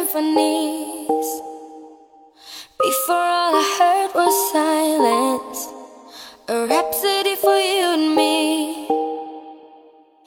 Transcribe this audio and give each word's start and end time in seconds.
symphonies. 0.00 1.28
Before 2.80 3.26
all 3.36 3.54
I 3.54 3.66
heard 3.78 4.10
was 4.14 4.34
silence, 4.52 5.68
a 6.48 6.66
rhapsody 6.66 7.36
for 7.36 7.56
you 7.56 7.86
and 7.98 8.16
me. 8.16 8.86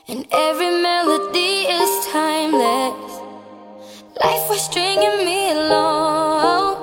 And 0.07 0.27
every 0.31 0.69
melody 0.69 1.65
is 1.79 2.07
timeless. 2.07 3.11
Life 4.23 4.49
was 4.49 4.61
stringing 4.61 5.25
me 5.25 5.51
along. 5.51 6.77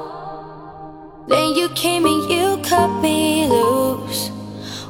Then 1.28 1.54
you 1.54 1.68
came 1.70 2.06
and 2.06 2.28
you 2.30 2.58
cut 2.64 2.90
me 3.00 3.46
loose. 3.46 4.30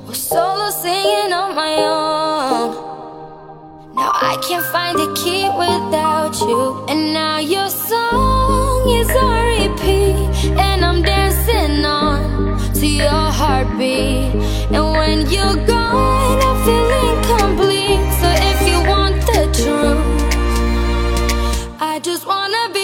Was 0.07 0.23
solo 0.23 0.71
singing 0.71 1.33
on 1.35 1.55
my 1.55 1.75
own. 1.99 2.91
Now 3.95 4.11
I 4.15 4.41
can't 4.49 4.65
find 4.67 4.99
a 4.99 5.13
key 5.15 5.45
without 5.65 6.41
you. 6.41 6.90
And 14.75 14.87
when 14.99 15.19
you're 15.31 15.59
gone, 15.67 16.39
I 16.49 16.53
feel 16.65 16.91
incomplete. 17.09 18.05
So 18.21 18.29
if 18.51 18.59
you 18.69 18.79
want 18.93 19.17
the 19.31 19.43
truth, 19.59 20.05
I 21.81 21.99
just 22.01 22.25
wanna 22.27 22.65
be 22.73 22.80